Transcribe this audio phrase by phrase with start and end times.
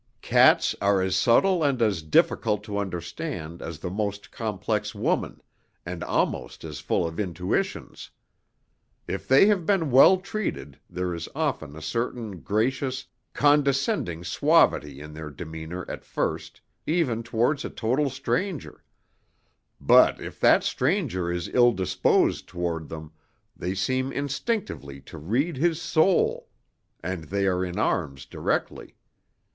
[0.23, 5.43] "Cats are as subtle and as difficult to understand as the most complex woman,
[5.85, 8.09] and almost as full of intuitions.
[9.07, 15.13] If they have been well treated, there is often a certain gracious, condescending suavity in
[15.13, 18.83] their demeanour at first, even towards a total stranger;
[19.79, 23.11] but if that stranger is ill disposed toward them,
[23.55, 26.49] they seem instinctively to read his soul,
[27.03, 28.95] and they are in arms directly.